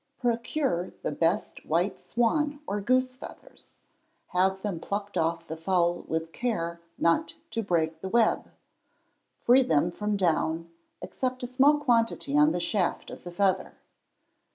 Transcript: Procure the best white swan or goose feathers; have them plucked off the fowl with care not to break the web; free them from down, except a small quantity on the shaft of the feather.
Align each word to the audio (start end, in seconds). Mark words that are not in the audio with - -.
Procure 0.17 0.93
the 1.03 1.11
best 1.11 1.63
white 1.63 1.99
swan 1.99 2.59
or 2.65 2.81
goose 2.81 3.15
feathers; 3.17 3.75
have 4.29 4.63
them 4.63 4.79
plucked 4.79 5.15
off 5.15 5.45
the 5.45 5.55
fowl 5.55 6.03
with 6.07 6.31
care 6.31 6.81
not 6.97 7.35
to 7.51 7.61
break 7.61 8.01
the 8.01 8.09
web; 8.09 8.49
free 9.37 9.61
them 9.61 9.91
from 9.91 10.17
down, 10.17 10.71
except 11.03 11.43
a 11.43 11.45
small 11.47 11.77
quantity 11.79 12.35
on 12.35 12.51
the 12.51 12.59
shaft 12.59 13.11
of 13.11 13.23
the 13.23 13.31
feather. 13.31 13.73